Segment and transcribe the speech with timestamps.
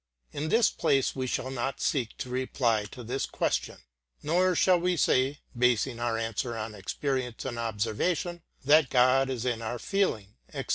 [0.33, 3.77] In this place we shall not seek a reply to this question;
[4.23, 9.61] nor shall we say, basing our answer on experience and observation, that God is in
[9.61, 10.65] our feeling, etc.